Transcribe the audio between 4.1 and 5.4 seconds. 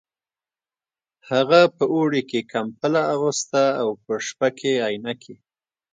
شپه کې عینکې